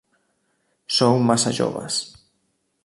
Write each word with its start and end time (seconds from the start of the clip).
Sou 0.95 1.13
massa 1.29 1.51
joves. 1.59 1.95